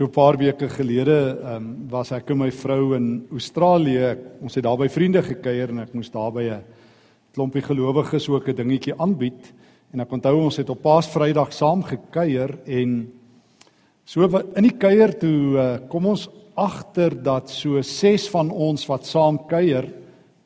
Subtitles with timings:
[0.00, 4.16] So 'n paar weke gelede ehm um, was ek en my vrou in Australië.
[4.40, 6.64] Ons het daar by vriende gekuier en ek moes daar by 'n
[7.34, 9.52] klompie gelowiges ook 'n dingetjie aanbied.
[9.92, 13.12] En ek onthou ons het op Paasvrydag saam gekuier en
[14.04, 14.24] so
[14.56, 19.38] in die kuier toe uh, kom ons agter dat so 6 van ons wat saam
[19.46, 19.84] kuier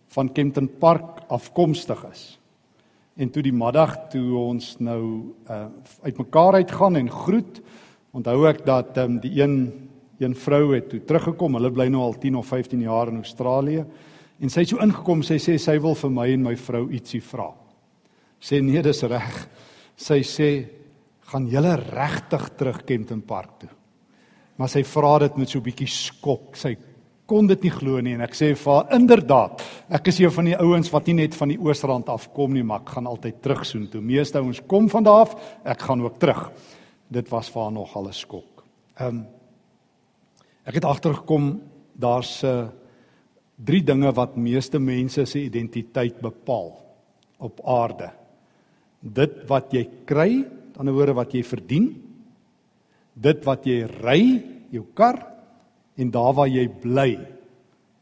[0.08, 2.38] van Kempton Park afkomstig is.
[3.16, 5.66] En toe die middag toe ons nou uh
[6.02, 7.62] uitmekaar uitgaan en groet,
[8.14, 9.58] onthou ek dat um, die een
[10.22, 11.56] een vrou het toe teruggekom.
[11.58, 13.84] Hulle bly nou al 10 of 15 jaar in Australië.
[14.40, 17.20] En sy het so ingekom, sy sê sy wil vir my en my vrou ietsie
[17.22, 17.48] vra.
[18.38, 19.40] Sê nee, dis reg.
[19.96, 20.50] Sy sê
[21.32, 23.70] gaan julle regtig terug Kempton Park toe.
[24.56, 26.56] Maar sy vra dit met so 'n bietjie skok.
[26.56, 26.76] Sy
[27.26, 29.62] kon dit nie glo nie en ek sê vir haar inderdaad
[29.96, 32.62] ek is een van die ouens wat nie net van die oosrand af kom nie
[32.62, 35.32] maar ek gaan altyd terug soen toe meeste ouens kom van daar af
[35.64, 36.50] ek gaan ook terug
[37.08, 38.64] dit was vir haar nog al 'n skok
[38.96, 39.26] ehm um,
[40.64, 41.60] ek het agtergekom
[41.92, 42.68] daar's 'n uh,
[43.56, 46.84] drie dinge wat meeste mense se identiteit bepaal
[47.38, 48.10] op aarde
[49.00, 52.04] dit wat jy kry aan die ander woorde wat jy verdien
[53.14, 54.42] dit wat jy ry
[54.74, 55.34] jou kar
[55.96, 57.12] en daar waar jy bly.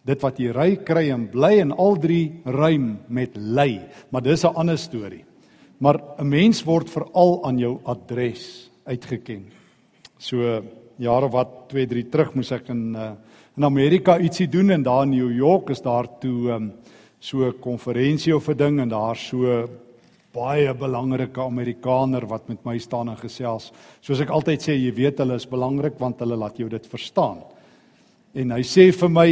[0.03, 4.45] Dit wat jy ry kry en bly en al drie rym met ly, maar dis
[4.45, 5.25] 'n ander storie.
[5.79, 9.45] Maar 'n mens word veral aan jou adres uitgeken.
[10.19, 10.63] So
[10.97, 13.13] jare wat 2, 3 terug moes ek in uh,
[13.57, 16.73] in Amerika ietsie doen en daar in New York is daar toe um,
[17.21, 19.69] so 'n konferensie of 'n ding en daar so
[20.33, 23.73] baie belangrike Amerikaner wat met my staan en gesels.
[24.01, 27.43] Soos ek altyd sê, jy weet hulle is belangrik want hulle laat jou dit verstaan.
[28.35, 29.29] En hy sê vir my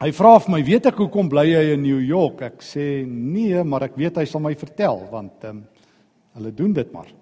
[0.00, 3.62] hy vra vir my, "Weet ek hoekom bly jy in New York?" Ek sê, "Nee,
[3.64, 5.64] maar ek weet hy sal my vertel want ehm um,
[6.34, 7.17] hulle doen dit maar."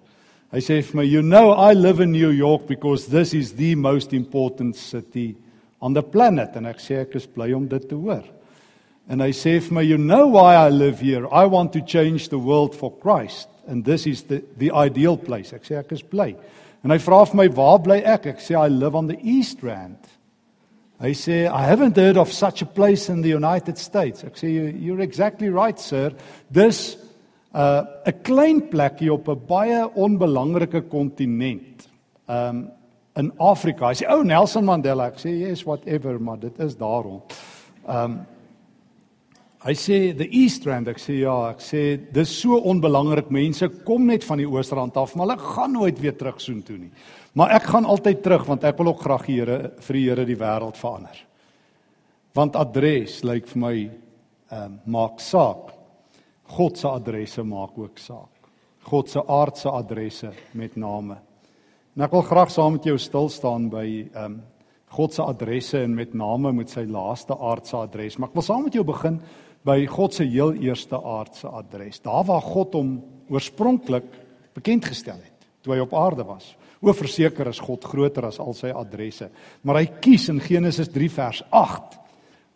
[0.51, 3.75] Hy sê vir my, "You know I live in New York because this is the
[3.75, 5.35] most important city
[5.81, 8.23] on the planet." En ek sê ek is bly om dit te hoor.
[9.09, 11.27] En hy sê vir my, "You know why I live here?
[11.33, 15.53] I want to change the world for Christ and this is the the ideal place."
[15.53, 16.35] Ek sê ek is bly.
[16.83, 19.61] En hy vra vir my, "Waar bly ek?" Ek sê, "I live on the East
[19.61, 19.97] Rand."
[20.99, 24.23] Hy sê I haven't heard of such a place in the United States.
[24.23, 26.11] Ek sê you're exactly right sir.
[26.51, 27.06] 'n
[27.53, 31.89] uh, 'n klein plekkie op 'n baie onbelangrike kontinent.
[32.27, 32.71] Um
[33.17, 33.89] in Afrika.
[33.89, 35.09] Hy sê ou oh, Nelson Mandela.
[35.09, 37.21] Ek sê yes whatever, maar dit is daarom.
[37.89, 38.19] Um
[39.65, 40.87] hy sê the East Rand.
[40.87, 43.31] Ek sê ja, ek sê dis so onbelangrik.
[43.33, 46.91] Mense kom net van die Oosrand af, maar hulle gaan nooit weer terug soontoe nie.
[47.37, 49.57] Maar ek gaan altyd terug want ek wil ook graag die Here
[49.87, 51.23] vir die Here die wêreld verander.
[52.37, 53.75] Want adres lyk vir my
[54.47, 55.73] ehm uh, maak saak.
[56.47, 58.51] God se adresse maak ook saak.
[58.87, 61.17] God se aardse adresse met name.
[61.97, 64.37] En ek wil graag saam met jou stil staan by ehm um,
[64.87, 68.15] God se adresse en met name met sy laaste aardse adres.
[68.15, 69.17] Maar ek wil saam met jou begin
[69.67, 71.99] by God se heel eerste aardse adres.
[72.05, 72.93] Daar waar God hom
[73.27, 74.07] oorspronklik
[74.55, 76.53] bekend gestel het toe hy op aarde was.
[76.79, 79.27] O verseker is God groter as al sy adresse.
[79.67, 81.97] Maar hy kies in Genesis 3 vers 8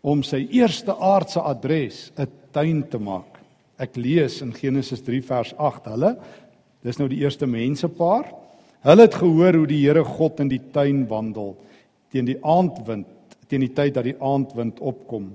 [0.07, 3.30] om sy eerste aardse adres 'n tuin te maak.
[3.81, 5.89] Ek lees in Genesis 3 vers 8.
[5.95, 6.15] Hulle
[6.85, 8.29] dis nou die eerste mensepaar.
[8.85, 11.55] Hulle het gehoor hoe die Here God in die tuin wandel
[12.11, 13.07] teen die aandwind,
[13.47, 15.29] teen die tyd dat die aandwind opkom.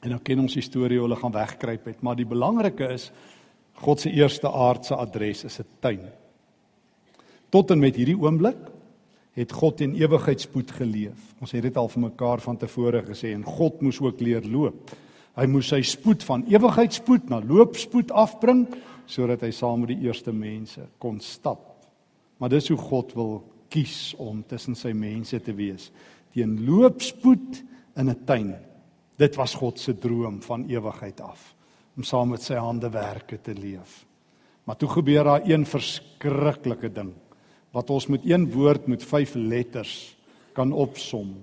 [0.00, 3.10] En nou ken ons die storie hoe hulle gaan wegkruip het, maar die belangrike is
[3.84, 6.00] God se eerste aardse adres is 'n tuin.
[7.50, 8.56] Tot en met hierdie oomblik
[9.34, 11.34] het God in ewigheidspoed geleef.
[11.40, 14.90] Ons het dit al vir mekaar van tevore gesê en God moes ook leer loop.
[15.34, 18.66] Hy moes sy spoed van ewigheidspoed na loopspoed afbring
[19.10, 21.74] sodat hy saam met die eerste mense kon stap.
[22.38, 23.34] Maar dis hoe God wil
[23.72, 25.90] kies om tussen sy mense te wees.
[26.32, 27.62] Teen loopspoed
[27.96, 28.54] in 'n tuin.
[29.18, 31.54] Dit was God se droom van ewigheid af
[31.96, 34.04] om saam met sy hande werke te leef.
[34.64, 37.12] Maar toe gebeur daar een verskriklike ding
[37.74, 40.16] wat ons met een woord met vyf letters
[40.52, 41.34] kan opsom.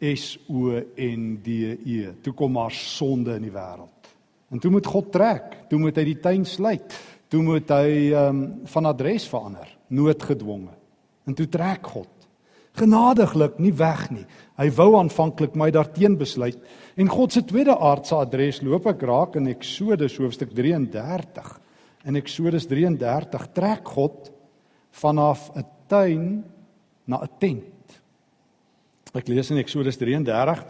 [0.00, 1.48] S O N D
[1.84, 2.12] E.
[2.22, 3.90] Toe kom maar sonde in die wêreld.
[4.50, 6.94] En toe moet God trek, toe moet hy die tuin sluit,
[7.32, 10.74] toe moet hy ehm um, van adres verander, noodgedwonge.
[11.26, 12.10] En toe trek God.
[12.74, 14.24] Genadiglik, nie weg nie.
[14.58, 16.58] Hy wou aanvanklik my daarteen besluit
[16.98, 21.52] en God se tweede aardse adres loop ek raak in Eksodus hoofstuk 33.
[22.06, 24.30] In Eksodus 33 trek God
[24.94, 26.44] vanaf 'n tuin
[27.06, 27.73] na 'n tent.
[29.14, 30.64] Ek lees in Eksodus 33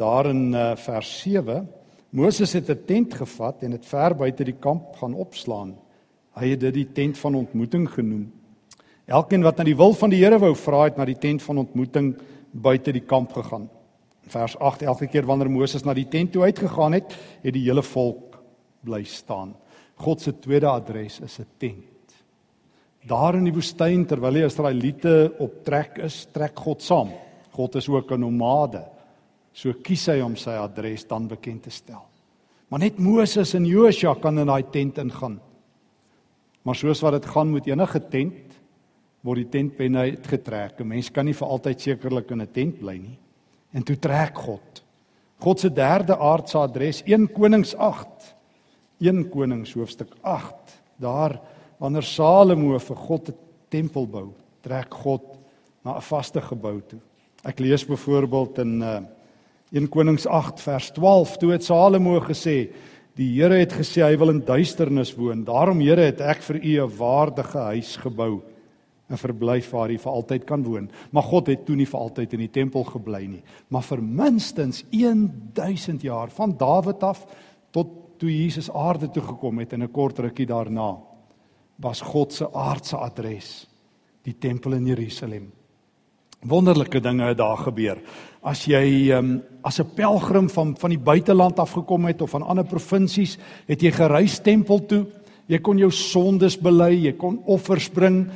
[0.00, 1.66] daar in uh, vers 7.
[2.16, 5.76] Moses het 'n tent gevat en dit ver buite die kamp gaan opslaan.
[6.32, 8.32] Hy het dit die tent van ontmoeting genoem.
[9.04, 11.58] Elkeen wat na die wil van die Here wou vra het na die tent van
[11.58, 12.16] ontmoeting
[12.52, 13.68] buite die kamp gegaan.
[14.26, 17.12] Vers 8 elke keer wanneer Moses na die tent toe uitgegaan het,
[17.42, 18.40] het die hele volk
[18.80, 19.54] bly staan.
[19.96, 21.84] God se tweede adres is 'n tent.
[23.04, 27.10] Daar in die woestyn terwyl die Israeliete op trek is, trek God saam.
[27.52, 28.84] God is ook 'n nomade.
[29.52, 32.04] So kies hy om sy adres dan bekend te stel.
[32.68, 35.40] Maar net Moses en Josua kan in daai tent ingaan.
[36.62, 38.60] Maar soos wat dit gaan met enige tent,
[39.26, 40.80] word die tentpenne uitgetrek.
[40.80, 43.18] 'n Mens kan nie vir altyd sekerlik in 'n tent bly nie.
[43.72, 44.82] En toe trek God.
[45.40, 48.34] God se derde aardse adres 1 Konings 8.
[49.00, 50.80] 1 Konings hoofstuk 8.
[50.98, 51.40] Daar
[51.78, 53.34] wanneer Salomo vir God 'n
[53.68, 54.32] tempel bou,
[54.62, 55.22] trek God
[55.84, 57.00] na 'n vaste gebou toe.
[57.46, 59.00] Ek lees byvoorbeeld in uh,
[59.72, 62.68] 1 Konings 8 vers 12, toe het Salomo gesê:
[63.16, 65.44] "Die Here het gesê hy wil in duisternis woon.
[65.44, 68.42] Daarom Here het ek vir u 'n waardige huis gebou."
[69.10, 70.90] 'n verblyf waar hy vir altyd kan woon.
[71.10, 74.84] Maar God het toe nie vir altyd in die tempel gebly nie, maar vir minstens
[74.90, 77.26] 1000 jaar van Dawid af
[77.72, 77.88] tot
[78.18, 80.98] toe Jesus aarde toe gekom het en 'n kort rukkie daarna
[81.78, 83.66] was God se aardse adres
[84.22, 85.59] die tempel in Jerusalem.
[86.40, 87.98] Wonderlike dinge het daar gebeur.
[88.42, 92.42] As jy um, as 'n pelgrim van van die buiteland af gekom het of van
[92.42, 95.06] ander provinsies, het jy gereis tempel toe.
[95.46, 98.30] Jy kon jou sondes bely, jy kon offers bring,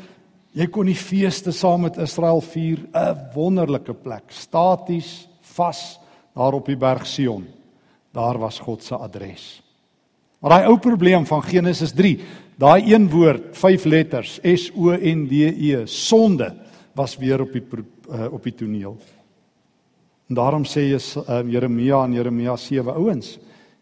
[0.54, 5.98] Jy kon die feeste saam met Israel vier, 'n wonderlike plek, staties, vas
[6.34, 7.46] daar op die berg Sion.
[8.12, 9.62] Daar was God se adres.
[10.40, 12.20] Maar daai ou probleem van Genesis 3,
[12.56, 16.54] daai een woord, vyf letters, S O N D E, sonde,
[16.94, 17.62] was weer op die
[18.08, 18.96] uh, op die toneel.
[20.28, 23.34] En daarom sê jy uh, Jeremia en Jeremia 7 ouens,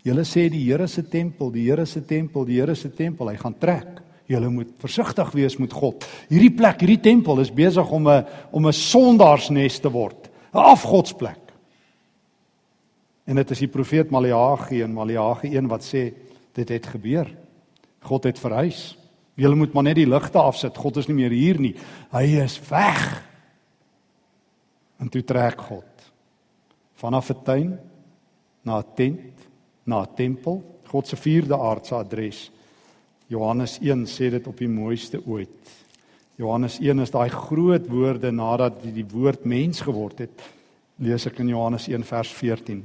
[0.02, 3.36] julle sê die Here se tempel, die Here se tempel, die Here se tempel, hy
[3.36, 4.00] gaan trek.
[4.30, 6.06] Julle moet versigtig wees met God.
[6.30, 11.52] Hierdie plek, hierdie tempel is besig om 'n om 'n sondaarsnes te word, 'n afgodsplek.
[13.26, 16.12] En dit is die profeet Maleagi en Maleagi 1 wat sê
[16.52, 17.28] dit het gebeur.
[18.02, 18.96] God het verhuis.
[19.34, 20.76] Julle moet maar net die ligte afsit.
[20.76, 21.74] God is nie meer hier nie.
[22.12, 23.22] Hy is weg.
[25.02, 25.88] En toe trek God
[27.02, 27.78] vanaf 'n tuin
[28.62, 29.34] na 'n tent,
[29.84, 32.50] na 'n tempel, God se vierde aardse adres.
[33.26, 35.70] Johannes 1 sê dit op die mooiste ooit.
[36.36, 40.42] Johannes 1 is daai groot woorde nadat die, die woord mens geword het.
[40.96, 42.84] Lees ek in Johannes 1 vers 14.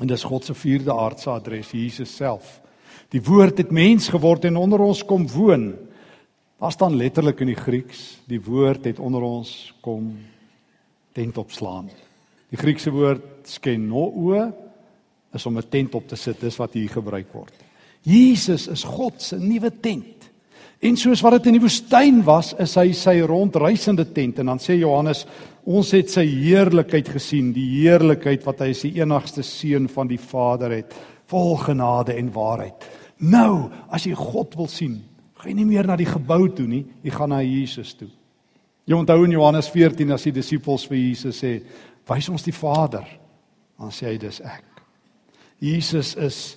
[0.00, 2.60] En dis God se vierde aardse adres, Jesus self.
[3.08, 5.74] Die woord het mens geword en onder ons kom woon.
[6.60, 10.16] Daar staan letterlik in die Grieks, die woord het onder ons kom
[11.16, 11.88] tent opslaan.
[12.52, 14.36] Die Griekse woord skenoo
[15.34, 17.52] is om 'n tent op te sit, dis wat hier gebruik word.
[18.02, 20.30] Jesus is God se nuwe tent.
[20.80, 24.58] En soos wat dit in die woestyn was, is hy sy rondreisende tent en dan
[24.58, 25.24] sê Johannes,
[25.64, 30.20] ons het sy heerlikheid gesien, die heerlikheid wat hy as die enigste seun van die
[30.20, 30.94] Vader het,
[31.26, 32.86] vol genade en waarheid.
[33.18, 35.00] Nou, as jy God wil sien,
[35.40, 38.10] gaan jy nie meer na die gebou toe nie, jy gaan na Jesus toe.
[38.86, 41.60] Jy onthou in Johannes 14 as die disippels vir Jesus sê,
[42.08, 43.06] "Wys ons die Vader."
[43.78, 44.64] Dan sê hy dis ek.
[45.60, 46.56] Jesus is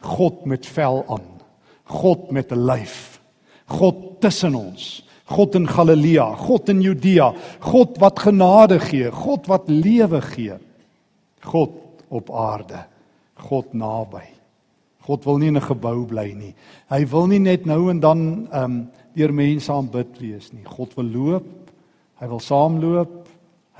[0.00, 1.40] God met vel aan.
[1.84, 3.20] God met 'n lyf.
[3.66, 5.02] God tussen ons.
[5.30, 10.58] God in Galilea, God in Judea, God wat genade gee, God wat lewe gee.
[11.40, 11.70] God
[12.08, 12.84] op aarde.
[13.34, 14.26] God naby.
[15.06, 16.54] God wil nie in 'n gebou bly nie.
[16.90, 20.64] Hy wil nie net nou en dan ehm um, deur mense aanbid wees nie.
[20.64, 21.69] God wil loop.
[22.20, 23.16] Hy wil saamloop.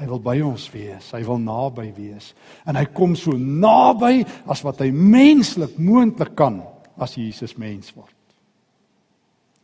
[0.00, 1.10] Hy wil by ons wees.
[1.12, 2.30] Hy wil naby wees.
[2.64, 6.62] En hy kom so naby as wat hy menslik moontlik kan
[7.00, 8.16] as Jesus mens word.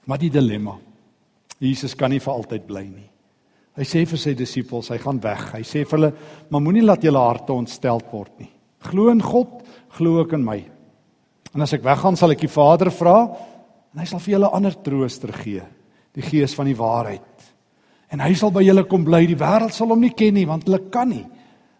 [0.07, 0.77] Maar die dilemma.
[1.57, 3.09] Jesus kan nie vir altyd bly nie.
[3.77, 5.51] Hy sê vir sy disippels, hy gaan weg.
[5.57, 6.13] Hy sê vir hulle,
[6.51, 8.51] "Maar moenie laat julle harte ontstel word nie.
[8.81, 9.65] Glo in God,
[9.97, 10.65] glo ook in my.
[11.55, 13.37] En as ek weggaan, sal ek die Vader vra
[13.93, 15.63] en hy sal vir julle ander trooster gee,
[16.13, 17.36] die Gees van die waarheid
[18.15, 19.25] En hy sal by julle kom bly.
[19.27, 21.25] Die wêreld sal hom nie ken nie want hulle kan nie.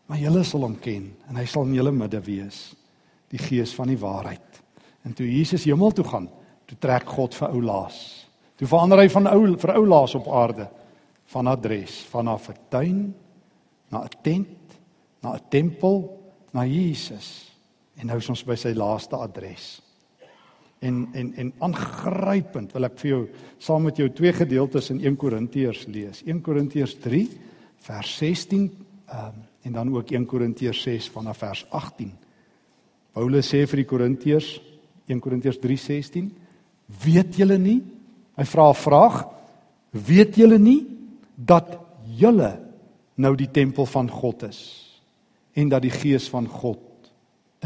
[0.07, 2.61] Maar julle sal hom ken en hy sal in julle midde wees.
[3.31, 4.63] Die gees van die waarheid.
[5.07, 6.29] En toe Jesus hemel toe gaan,
[6.67, 7.99] toe trek God vir ou Laas.
[8.59, 10.69] Toe verander hy van ou vir ou Laas op aarde
[11.35, 12.39] van adres, van 'n
[12.71, 13.15] tuin
[13.91, 14.79] na 'n tent,
[15.23, 17.51] na 'n tempel, na Jesus.
[17.99, 19.86] En nou is ons by sy laaste adres
[20.79, 23.23] en en en aangrypend wil ek vir jou
[23.59, 26.23] saam met jou twee gedeeltes in 1 Korintiërs lees.
[26.27, 27.23] 1 Korintiërs 3
[27.87, 32.13] vers 16 um, en dan ook 1 Korintiërs 6 vanaf vers 18.
[33.17, 34.51] Paulus sê vir die Korintiërs
[35.09, 36.29] 1 Korintiërs 3:16
[37.05, 37.81] Weet julle nie?
[38.37, 39.25] Hy vra 'n vraag.
[39.91, 40.87] Weet julle nie
[41.35, 41.79] dat
[42.17, 42.61] julle
[43.17, 44.61] nou die tempel van God is
[45.57, 46.79] en dat die gees van God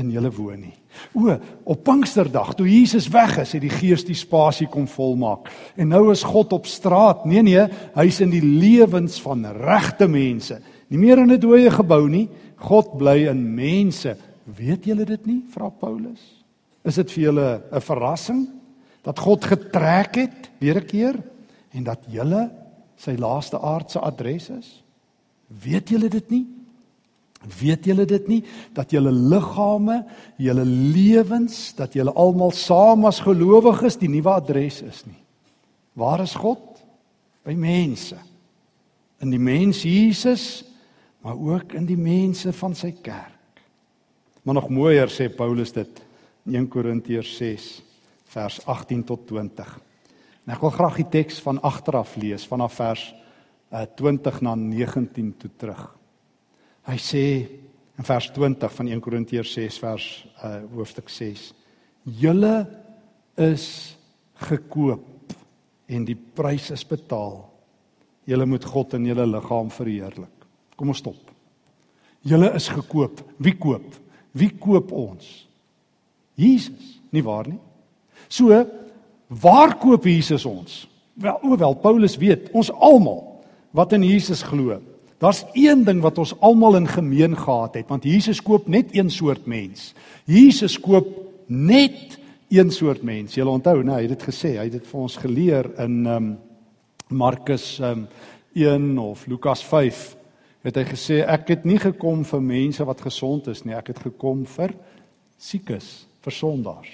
[0.00, 0.74] in julle woon nie.
[1.14, 5.48] O, op Pinksterdag toe Jesus weg is, het die Gees die spasie kom volmaak.
[5.76, 7.24] En nou is God op straat.
[7.28, 10.60] Nee nee, hy's in die lewens van regte mense.
[10.90, 12.28] Nie meer in 'n dooie gebou nie.
[12.56, 14.16] God bly in mense.
[14.44, 15.44] Weet julle dit nie?
[15.52, 16.20] vra Paulus.
[16.84, 18.48] Is dit vir julle 'n verrassing
[19.02, 21.22] dat God getrek het weer 'n keer
[21.72, 22.50] en dat julle
[22.96, 24.84] sy laaste aardse adres is?
[25.48, 26.46] Weet julle dit nie?
[27.40, 28.40] Weet julle dit nie
[28.76, 30.02] dat julle liggame,
[30.36, 35.16] julle lewens, dat julle almal saam as gelowiges die nuwe adres is nie?
[35.96, 36.82] Waar is God?
[37.44, 38.18] By mense.
[39.24, 40.64] In die mens Jesus,
[41.24, 43.62] maar ook in die mense van sy kerk.
[44.44, 46.00] Maar nog mooier sê Paulus dit
[46.48, 47.70] in 1 Korintiërs 6
[48.32, 49.72] vers 18 tot 20.
[50.46, 53.02] En ek wil graag die teks van agteraf lees vanaf vers
[53.72, 55.82] uh, 20 na 19 toe terug.
[56.88, 57.24] Hy sê
[58.00, 60.06] in vers 20 van 1 Korintiërs 6 vers
[60.40, 61.50] uh, hoofstuk 6:
[62.20, 62.54] Julle
[63.36, 63.96] is
[64.48, 65.34] gekoop
[65.90, 67.42] en die prys is betaal.
[68.28, 70.46] Julle moet God in julle liggaam verheerlik.
[70.78, 71.18] Kom ons stop.
[72.24, 73.20] Julle is gekoop.
[73.40, 73.96] Wie koop?
[74.36, 75.26] Wie koop ons?
[76.40, 77.58] Jesus, nie waar nie?
[78.30, 78.54] So,
[79.28, 80.84] waar koop Jesus ons?
[81.20, 83.24] Wel, hoewel Paulus weet, ons almal
[83.76, 84.78] wat in Jesus glo.
[85.20, 89.10] Daar's een ding wat ons almal in gemeen gehad het, want Jesus koop net een
[89.12, 89.92] soort mens.
[90.24, 91.08] Jesus koop
[91.46, 92.16] net
[92.48, 93.34] een soort mens.
[93.36, 96.16] Jy onthou, nee, hy het dit gesê, hy het dit vir ons geleer in ehm
[96.16, 96.30] um,
[97.10, 98.08] Markus ehm um,
[98.54, 100.16] 1 of Lukas 5
[100.66, 104.02] het hy gesê ek het nie gekom vir mense wat gesond is nie, ek het
[104.02, 104.74] gekom vir
[105.40, 106.90] siekes, vir sondaars.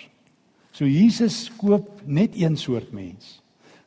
[0.77, 3.41] So Jesus koop net een soort mens.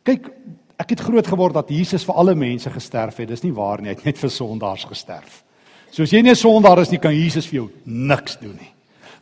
[0.03, 0.31] Kyk,
[0.79, 3.29] ek het groot geword dat Jesus vir alle mense gesterf het.
[3.29, 5.43] Dis nie waar nie, hy het net vir sondaars gesterf.
[5.91, 8.73] So as jy nie 'n sondaar is nie, kan Jesus vir jou niks doen nie.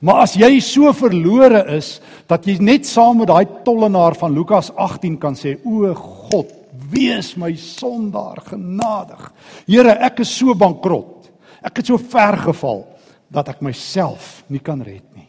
[0.02, 4.70] Maar as jy so verlore is dat jy net saam met daai tollenaar van Lukas
[4.76, 6.52] 18 kan sê, o God,
[6.92, 9.32] wees my sondaar genadig.
[9.66, 11.32] Here, ek is so bankrot.
[11.64, 12.86] Ek het so ver geval
[13.34, 15.28] dat ek myself nie kan red nie.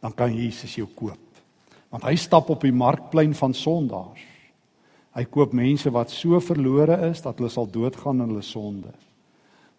[0.00, 1.18] Dan kan Jesus jou koop.
[1.90, 4.29] Want hy stap op die markplein van sondaars.
[5.16, 8.92] Hy koop mense wat so verlore is dat hulle sal doodgaan in hulle sonde.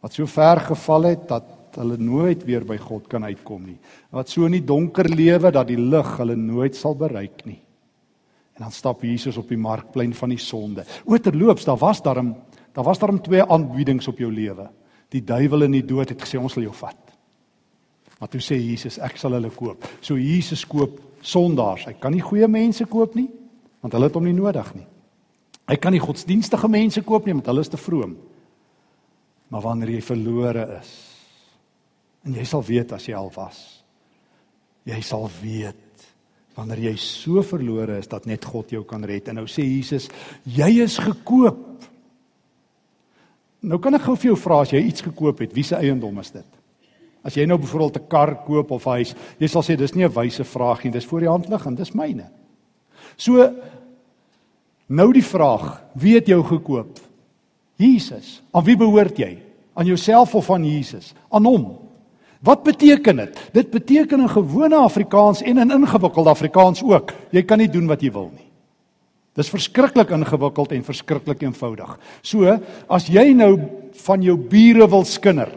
[0.03, 3.77] Wat so ver geval het dat hulle nooit weer by God kan uitkom nie.
[4.11, 7.61] Wat so in die donker lewe dat die lig hulle nooit sal bereik nie.
[8.59, 10.83] En dan stap Jesus op die markplein van die sonde.
[11.05, 12.35] O terloops, daar was daarom
[12.71, 14.69] daar was daarom twee aanbiedings op jou lewe.
[15.11, 16.99] Die duiwel en die dood het gesê ons sal jou vat.
[18.19, 19.83] Maar toe sê Jesus, ek sal hulle koop.
[19.99, 21.87] So Jesus koop sondaars.
[21.89, 23.27] Hy kan nie goeie mense koop nie,
[23.81, 24.87] want hulle het hom nie nodig nie.
[25.71, 28.17] Hy kan nie godsdienstige mense koop nie, want hulle is te vroom.
[29.51, 30.89] Maar wanneer jy verlore is,
[32.27, 33.61] en jy sal weet as jy al was,
[34.87, 35.77] jy sal weet
[36.57, 39.29] wanneer jy so verlore is dat net God jou kan red.
[39.31, 40.09] En nou sê Jesus,
[40.43, 41.85] jy is gekoop.
[43.63, 46.19] Nou kan ek gou vir jou vra as jy iets gekoop het, wie se eiendom
[46.21, 46.59] is dit?
[47.23, 50.13] As jy nou byvoorbeeld 'n kar koop of huis, jy sal sê dis nie 'n
[50.13, 52.29] wyse vraag nie, dis voor die hand liggend, dis myne.
[53.15, 53.55] So
[54.91, 56.99] nou die vraag, wie het jou gekoop?
[57.79, 58.39] Jesus.
[58.51, 59.37] Aan wie behoort jy?
[59.73, 61.13] Aan jouself of aan Jesus?
[61.31, 61.65] Aan hom.
[62.41, 63.41] Wat beteken dit?
[63.53, 67.13] Dit beteken in gewone Afrikaans en in ingewikkelde Afrikaans ook.
[67.31, 68.47] Jy kan nie doen wat jy wil nie.
[69.37, 71.93] Dis verskriklik ingewikkeld en verskriklik eenvoudig.
[72.25, 72.57] So,
[72.91, 73.53] as jy nou
[74.03, 75.53] van jou bure wil skinder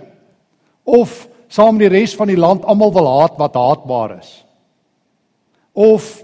[0.85, 4.31] of saam met die res van die land almal wil haat wat haatbaar is.
[5.73, 6.23] Of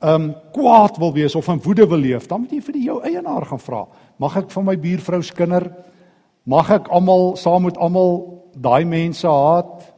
[0.00, 2.98] um, kwaad wil wees of in woede wil leef, dan moet jy vir die jou
[3.04, 3.84] eienaar gaan vra.
[4.22, 5.68] Mag ek van my buurvrou skinder?
[6.46, 8.20] Mag ek almal saam met almal
[8.54, 9.88] daai mense haat?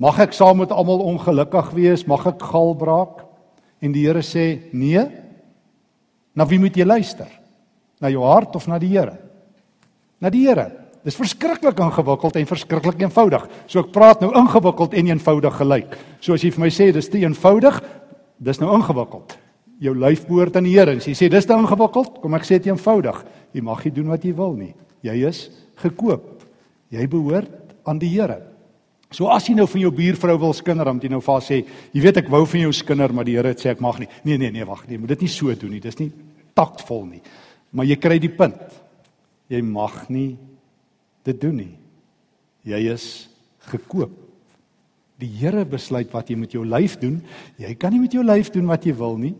[0.00, 2.06] Mag ek saam met almal ongelukkig wees?
[2.08, 3.26] Mag ek gal braak?
[3.80, 5.08] En die Here sê: "Nee."
[6.34, 7.28] Na wie moet jy luister?
[8.00, 9.18] Na jou hart of na die Here?
[10.20, 10.70] Na die Here.
[11.04, 13.46] Dis verskriklik ingewikkeld en verskriklik eenvoudig.
[13.66, 15.96] So ek praat nou ingewikkeld en eenvoudig gelyk.
[16.20, 17.80] So as jy vir my sê dis te eenvoudig,
[18.38, 19.39] dis nou ingewikkeld.
[19.80, 20.92] Jou lyf behoort aan die Here.
[21.00, 23.22] As jy sê dis te ingewikkeld, kom ek sê dit eenvoudig.
[23.56, 24.74] Jy mag nie doen wat jy wil nie.
[25.06, 25.46] Jy is
[25.80, 26.44] gekoop.
[26.92, 28.42] Jy behoort aan die Here.
[29.10, 31.64] So as jy nou van jou buurvrou wil skinder, dan moet jy nou haar sê,
[31.90, 34.10] jy weet ek wou van jou skinder, maar die Here het sê ek mag nie.
[34.28, 35.82] Nee nee nee, wag, nee, moet dit nie so doen nie.
[35.82, 36.12] Dis nie
[36.54, 37.22] taktvol nie.
[37.72, 38.60] Maar jy kry die punt.
[39.50, 40.36] Jy mag nie
[41.26, 41.72] dit doen nie.
[42.68, 43.06] Jy is
[43.72, 44.12] gekoop.
[45.20, 47.18] Die Here besluit wat jy met jou lyf doen.
[47.60, 49.34] Jy kan nie met jou lyf doen wat jy wil nie,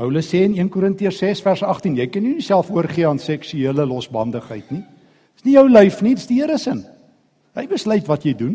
[0.00, 3.84] Paulus sê in 1 Korintiërs 6 vers 18, jy kan nie jouself oorgee aan seksuele
[3.84, 4.80] losbandigheid nie.
[5.36, 6.72] Dis nie jou lyf nie, dis die Here se.
[7.58, 8.54] Hy besluit wat jy doen.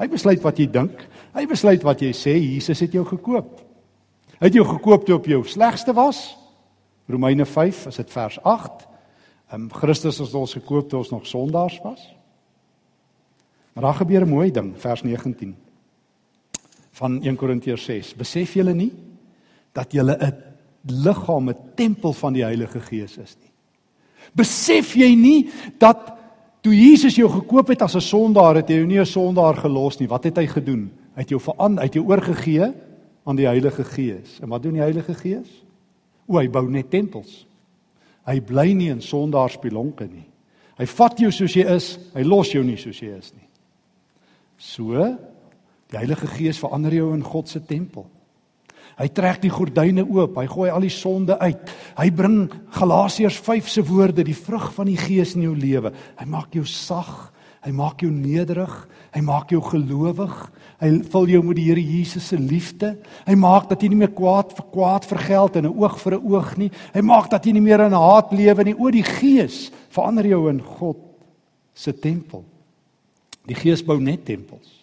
[0.00, 1.02] Hy besluit wat jy dink.
[1.36, 2.32] Hy besluit wat jy sê.
[2.40, 3.58] Jesus het jou gekoop.
[4.38, 6.22] Hy het jou gekoop toe op jou slegste was.
[7.12, 8.88] Romeine 5, is dit vers 8.
[9.52, 12.08] Ehm Christus het ons gekoop toe ons nog sondaars was.
[13.74, 15.56] Maar daar gebeur 'n mooi ding, vers 19
[16.92, 18.14] van 1 Korintiërs 6.
[18.16, 18.92] Besef julle nie
[19.72, 20.55] dat julle 'n
[20.86, 23.50] liggaam, 'n tempel van die Heilige Gees is nie?
[24.34, 26.16] Besef jy nie dat
[26.66, 30.00] Toe Jesus jou gekoop het as 'n sondaar, het hy jou nie 'n sondaar gelos
[30.00, 30.08] nie.
[30.08, 30.90] Wat het hy gedoen?
[31.14, 32.74] Hy het jou verander, hy het jou oorgegee
[33.24, 34.40] aan die Heilige Gees.
[34.42, 35.62] En wat doen die Heilige Gees?
[36.26, 37.46] O, hy bou net tempels.
[38.26, 40.26] Hy bly nie in sondaarspelonke nie.
[40.76, 43.48] Hy vat jou soos jy is, hy los jou nie soos jy is nie.
[44.56, 45.16] So,
[45.90, 48.10] die Heilige Gees verander jou in God se tempel.
[48.96, 51.72] Hy trek die gordyne oop, hy gooi al die sonde uit.
[51.98, 52.36] Hy bring
[52.78, 55.92] Galasiërs 5 se woorde, die vrug van die Gees in jou lewe.
[56.16, 57.28] Hy maak jou sag,
[57.66, 58.72] hy maak jou nederig,
[59.12, 60.32] hy maak jou gelowig.
[60.80, 62.94] Hy vul jou met die Here Jesus se liefde.
[63.28, 66.24] Hy maak dat jy nie meer kwaad vir kwaad vergeld en 'n oog vir 'n
[66.32, 66.70] oog nie.
[66.94, 68.74] Hy maak dat jy nie meer in haat lewe nie.
[68.78, 70.96] O die Gees verander jou in God
[71.74, 72.44] se tempel.
[73.46, 74.76] Die Gees bou net tempels.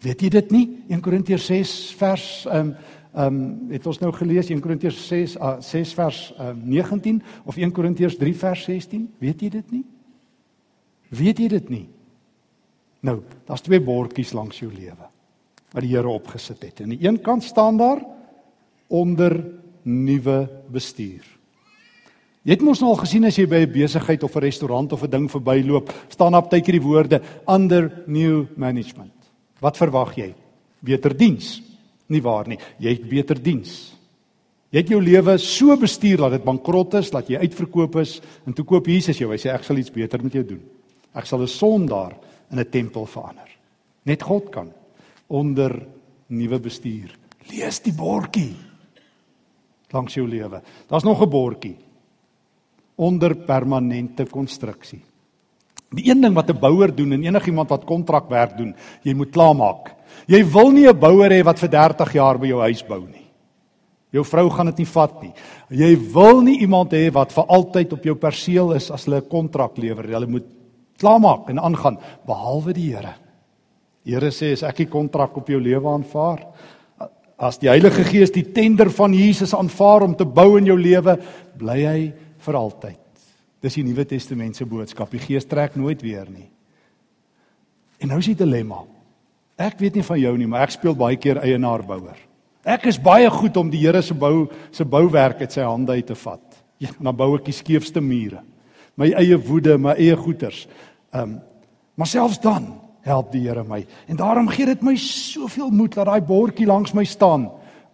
[0.00, 0.66] Weet jy dit nie?
[0.88, 2.74] 1 Korintiërs 6 vers um,
[3.14, 7.56] Ehm um, het ons nou gelees 1 Korintiërs 6 uh, 6 vers uh, 19 of
[7.56, 9.06] 1 Korintiërs 3 vers 16?
[9.18, 9.84] Weet jy dit nie?
[11.08, 11.86] Weet jy dit nie?
[13.00, 15.08] Nou, daar's twee bordjies langs jou lewe
[15.68, 16.80] wat die Here opgesit het.
[16.80, 18.00] Aan die een kant staan daar
[18.88, 19.34] onder
[19.84, 21.24] nuwe bestuur.
[22.44, 25.02] Jy het mos nou al gesien as jy by 'n besigheid of 'n restaurant of
[25.02, 29.12] 'n ding verbyloop, staan daar baie keer die woorde under new management.
[29.60, 30.34] Wat verwag jy?
[30.80, 31.67] Beter diens
[32.08, 32.58] nie waar nie.
[32.78, 33.94] Jy het beter diens.
[34.68, 38.56] Jy het jou lewe so bestuur dat dit bankrot is, dat jy uitverkoop is en
[38.56, 39.30] toe koop Jesus jou.
[39.32, 40.60] Hy sê ek sal iets beter met jou doen.
[41.14, 42.16] Ek sal 'n sondaar
[42.52, 43.48] in 'n tempel verander.
[44.04, 44.72] Net God kan
[45.28, 45.86] onder
[46.28, 47.16] nuwe bestuur.
[47.50, 48.54] Lees die bordjie
[49.90, 50.60] langs jou lewe.
[50.88, 51.76] Daar's nog 'n bordjie
[52.96, 55.00] onder permanente konstruksie.
[55.96, 59.94] Die een ding wat 'n bouer doen en enigiemand wat kontrakwerk doen, jy moet klaarmaak.
[60.26, 63.26] Jy wil nie 'n bouer hê wat vir 30 jaar by jou huis bou nie.
[64.10, 65.32] Jou vrou gaan dit nie vat nie.
[65.70, 69.28] Jy wil nie iemand hê wat vir altyd op jou perseel is as hulle 'n
[69.28, 70.04] kontrak lewer.
[70.04, 70.46] Hulle moet
[70.98, 73.14] klaarmaak en aangaan behalwe die Here.
[74.04, 76.38] Die Here sê as ek die kontrak op jou lewe aanvaar,
[77.38, 81.18] as die Heilige Gees die tender van Jesus aanvaar om te bou in jou lewe,
[81.56, 83.07] bly hy vir altyd.
[83.62, 85.10] Dis die Nuwe Testament se boodskap.
[85.10, 86.46] Die Gees trek nooit weer nie.
[87.98, 88.84] En nou is die dilemma.
[89.58, 92.18] Ek weet nie van jou nie, maar ek speel baie keer eienaarbouer.
[92.68, 96.06] Ek is baie goed om die Here se bou se bouwerk uit sy hande uit
[96.06, 96.58] te vat.
[96.78, 98.44] Ja, dan bou ek die skeefste mure.
[98.98, 100.66] My eie woede, my eie goeders.
[101.12, 101.38] Ehm um,
[101.98, 102.68] maar selfs dan
[103.02, 103.80] help die Here my.
[104.06, 107.48] En daarom gee dit my soveel moed dat daai bordjie langs my staan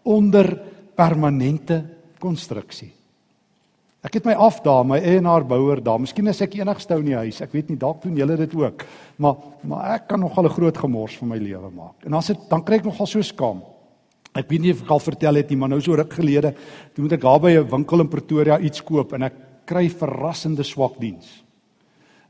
[0.04, 0.50] onder
[0.94, 1.78] permanente
[2.20, 2.90] konstruksie.
[4.04, 6.00] Ek het my afdaag, my eienaar bouer daar.
[6.02, 7.40] Miskien is ek enigste ou in die huis.
[7.40, 8.84] Ek weet nie dalk doen julle dit ook.
[9.16, 12.04] Maar maar ek kan nogal 'n groot gemors van my lewe maak.
[12.04, 13.62] En dan sit dan kry ek nogal so skaam.
[14.34, 16.54] Ek weet nie of ek al vertel het nie, maar nou so ruk gelede,
[16.94, 19.32] toe moet ek daar by 'n winkel in Pretoria iets koop en ek
[19.64, 21.44] kry verrassende swak diens.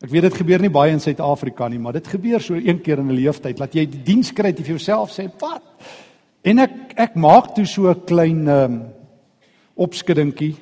[0.03, 2.99] Ek weet dit gebeur nie baie in Suid-Afrika nie, maar dit gebeur so een keer
[2.99, 5.63] in 'n lewenstyd dat jy die diens kry vir jouself sê, "Wat?"
[6.45, 8.83] En ek ek maak toe so 'n klein ehm um,
[9.77, 10.57] opskuddingkie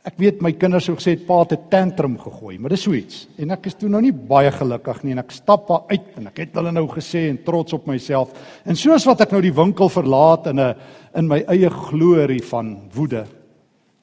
[0.00, 3.28] Ek weet my kinders het gesê pa het 'n tantrum gegooi, maar dis so iets.
[3.38, 6.26] En ek is toe nou nie baie gelukkig nie en ek stap daar uit en
[6.26, 8.32] ek het hulle nou gesê en trots op myself.
[8.64, 10.74] En soos wat ek nou die winkel verlaat in 'n
[11.14, 13.26] in my eie glorie van woede,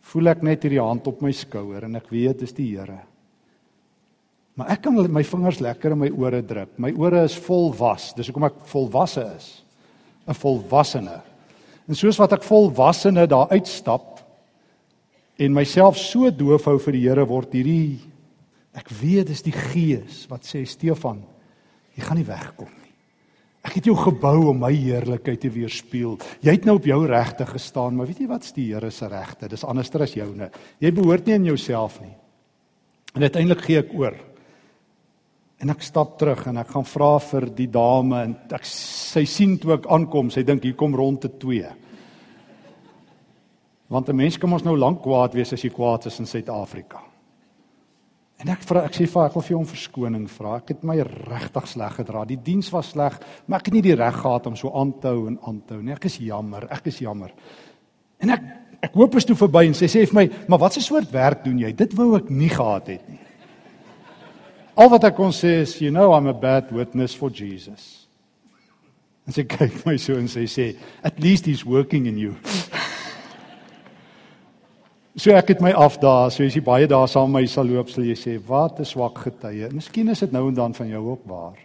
[0.02, 3.00] voel ek net hierdie hand op my skouer en ek weet dis die Here.
[4.56, 6.80] Maar ek kan my vingers lekker in my ore druk.
[6.80, 8.14] My ore is vol was.
[8.14, 9.64] Dis hoekom ek volwasse is.
[10.28, 11.22] 'n Volwassene.
[11.88, 14.17] En soos wat ek volwassene daar uitstap,
[15.38, 18.00] en myself so doof hou vir die Here word hierdie
[18.78, 21.24] ek weet dis die gees wat sê Stefan
[21.98, 22.94] jy gaan nie wegkom nie.
[23.66, 26.14] Ek het jou gebou om my heerlikheid te weerspieël.
[26.46, 29.50] Jy het nou op jou regte gestaan maar weet jy wat's die Here se regte.
[29.50, 30.52] Dis anderster as joune.
[30.80, 32.14] Jy behoort nie aan jouself nie.
[33.18, 34.16] En uiteindelik gee ek oor.
[35.58, 39.58] En ek stap terug en ek gaan vra vir die dame en ek sy sien
[39.58, 41.74] toe ek aankom sy dink hier kom rond te twee
[43.88, 47.02] Want 'n mens kan mos nou lank kwaad wees as jy kwaad is in Suid-Afrika.
[48.38, 50.58] En ek vra ek sê vir ek wil vir hom verskoning vra.
[50.58, 52.26] Ek het my regtig sleg gedra.
[52.26, 55.08] Die diens was sleg, maar ek het nie die reg gehad om so aan te
[55.08, 55.94] hou en aan te hou nie.
[55.94, 57.34] Ek is jammer, ek is jammer.
[58.22, 58.42] En ek
[58.78, 61.44] ek hoop is toe verby en sy sê vir my, "Maar wat 'n soort werk
[61.44, 61.72] doen jy?
[61.76, 63.20] Dit wou ek nie gehad het nie."
[64.78, 68.08] Al wat ek kon sê is, "You know I'm a bad witness for Jesus."
[69.26, 72.36] En sy kyk my so en sy sê, "At least he's working in you."
[75.18, 77.90] So ek het my afdaag, so as jy baie dae saam met my sal loop,
[77.90, 81.10] sal jy sê, "Wat 'n swak getuie." Miskien is dit nou en dan van jou
[81.10, 81.58] ook waar.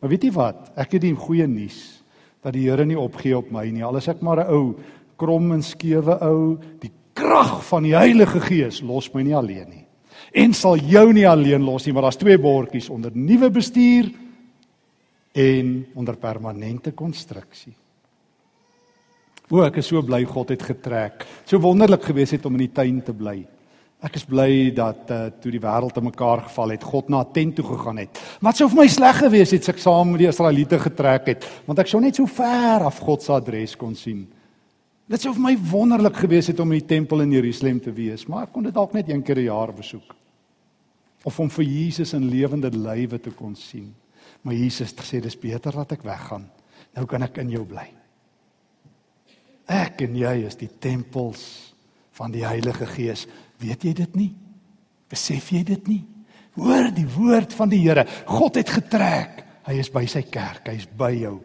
[0.00, 0.70] Maar weet jy wat?
[0.76, 2.02] Ek het die goeie nuus
[2.42, 3.84] dat die Here nie opgee op my nie.
[3.84, 4.76] Al is ek maar 'n ou
[5.16, 9.86] krom en skewe ou, die krag van die Heilige Gees los my nie alleen nie.
[10.32, 14.12] En sal jou nie alleen los nie, maar daar's twee bordjies onder nuwe bestuur
[15.32, 17.74] en onder permanente konstruksie.
[19.52, 21.26] O, ek is so bly God het getrek.
[21.44, 23.42] So wonderlik gewees het om in die tuin te bly.
[24.02, 27.32] Ek is bly dat uh, toe die wêreld te mekaar geval het, God na 'n
[27.36, 28.18] tent toe gegaan het.
[28.40, 31.44] Wat sou vir my sleg gewees het as ek saam met die Israeliete getrek het,
[31.66, 34.26] want ek sou net so ver af God se adres kon sien.
[35.06, 38.26] Dit sou vir my wonderlik gewees het om in die tempel in Jerusalem te wees,
[38.26, 40.16] maar ek kon dit dalk net een keer 'n jaar besoek.
[41.24, 43.94] Of om vir Jesus in lewende lywe te kon sien.
[44.42, 46.50] Maar Jesus het gesê dis beter dat ek weggaan.
[46.96, 48.01] Nou kan ek in jou bly.
[49.72, 51.42] Ek en jy is die tempels
[52.18, 53.24] van die Heilige Gees.
[53.62, 54.32] Weet jy dit nie?
[55.12, 56.02] Besef jy dit nie?
[56.58, 58.04] Hoor die woord van die Here.
[58.28, 59.40] God het getrek.
[59.64, 60.66] Hy is by sy kerk.
[60.68, 61.38] Hy is by jou.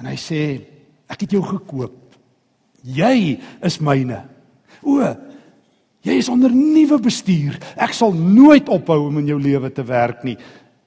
[0.00, 0.42] En hy sê,
[1.12, 2.16] ek het jou gekoop.
[2.82, 4.24] Jy is myne.
[4.82, 4.98] O,
[6.02, 7.60] jy is onder nuwe bestuur.
[7.78, 10.34] Ek sal nooit ophou om in jou lewe te werk nie.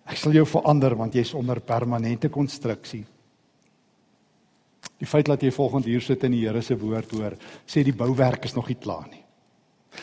[0.06, 3.06] Ek sal jou verander want jy's onder permanente konstruksie.
[5.02, 7.36] Die feit dat jy volgende hier sit en die Here se woord hoor,
[7.68, 9.22] sê die bouwerk is nog nie klaar nie.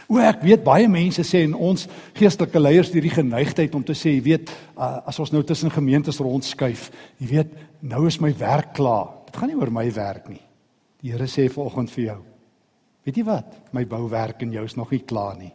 [0.09, 1.85] O ek weet baie mense sê en ons
[2.17, 5.73] geestelike leiers het hierdie geneigtheid om te sê, jy weet, uh, as ons nou tussen
[5.73, 6.87] gemeentes rondskuif,
[7.21, 9.11] jy weet, nou is my werk klaar.
[9.29, 10.41] Dit gaan nie oor my werk nie.
[11.03, 12.21] Die Here sê vanoggend vir jou.
[13.07, 13.59] Weet jy wat?
[13.75, 15.53] My bouwerk in jou is nog nie klaar nie.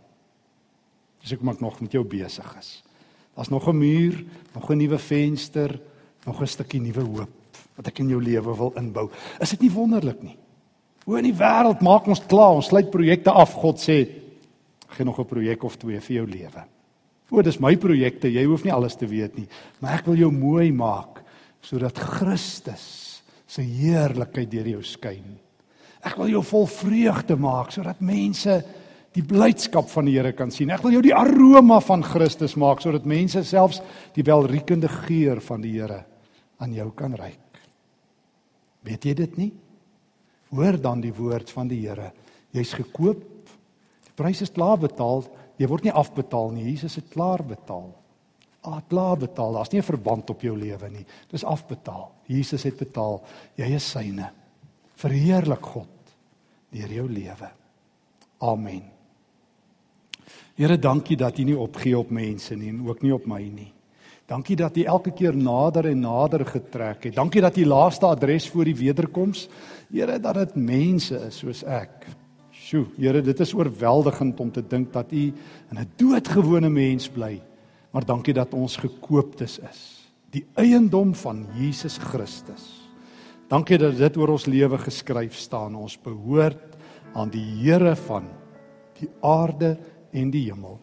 [1.23, 2.81] Dis ek maak nog met jou besig is.
[3.37, 5.79] Daar's nog 'n muur, nog 'n nuwe venster,
[6.25, 7.36] nog 'n stukkie nuwe hoop
[7.77, 9.07] wat ek in jou lewe wil inbou.
[9.41, 10.37] Is dit nie wonderlik nie?
[11.07, 13.53] Hoe in die wêreld maak ons klaar, ons sluit projekte af.
[13.55, 14.01] God sê,
[14.95, 16.63] gee nog 'n projek of twee vir jou lewe.
[17.31, 19.47] O, dis my projekte, jy hoef nie alles te weet nie,
[19.79, 21.23] maar ek wil jou mooi maak
[21.61, 25.37] sodat Christus se heerlikheid deur jou skyn.
[26.03, 28.63] Ek wil jou vol vreugde maak sodat mense
[29.17, 30.69] die blydskap van die Here kan sien.
[30.69, 33.81] Ek wil jou die aroma van Christus maak sodat mense selfs
[34.15, 36.03] die welriekende geur van die Here
[36.59, 37.46] aan jou kan ruik.
[38.87, 39.51] Weet jy dit nie?
[40.53, 42.11] Hoor dan die woord van die Here.
[42.55, 43.23] Jy's gekoop.
[44.07, 45.25] Die prys is klaar betaal.
[45.59, 46.69] Jy word nie afbetaal nie.
[46.69, 47.91] Jesus het klaar betaal.
[48.67, 49.53] Ah, klaar betaal.
[49.53, 51.05] Daar's nie 'n verband op jou lewe nie.
[51.29, 52.11] Dis afbetaal.
[52.27, 53.21] Jesus het betaal.
[53.55, 54.31] Jy is syne.
[54.95, 55.87] Verheerlik God
[56.71, 57.49] deur jou lewe.
[58.39, 58.83] Amen.
[60.55, 63.73] Here, dankie dat U nie opgee op mense nie en ook nie op my nie.
[64.27, 67.15] Dankie dat U elke keer nader en nader getrek het.
[67.15, 69.47] Dankie dat U laaste adres voor die wederkoms,
[69.87, 72.09] Here, dat dit mense is soos ek.
[72.51, 75.31] Sjoe, Here, dit is oorweldigend om te dink dat U
[75.71, 77.41] in 'n doodgewone mens bly.
[77.91, 82.91] Maar dankie dat ons gekooptes is, die eiendom van Jesus Christus.
[83.47, 85.75] Dankie dat dit oor ons lewe geskryf staan.
[85.75, 86.75] Ons behoort
[87.13, 88.27] aan die Here van
[88.99, 89.77] die aarde
[90.11, 90.79] en die hemel.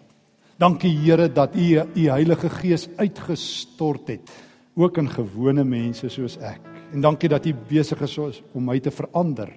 [0.54, 4.30] Dankie Here dat U U Heilige Gees uitgestort het
[4.74, 6.62] ook in gewone mense soos ek.
[6.92, 9.50] En dankie dat U besig is om my te verander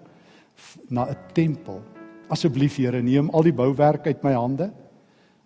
[0.90, 1.82] na 'n tempel.
[2.30, 4.74] Asseblief Here, neem al die bouwerk uit my hande.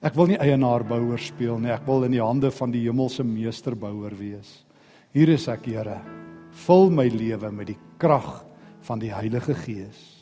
[0.02, 1.72] Ek wil nie eienaar bouer speel nie.
[1.72, 4.66] Ek wil in die hande van die hemelse meesterbouer wees.
[5.14, 6.02] Hier is ek, Here.
[6.52, 8.46] Vul my lewe met die krag
[8.82, 10.21] van die Heilige Gees.